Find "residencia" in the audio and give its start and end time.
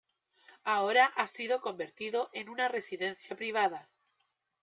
2.67-3.35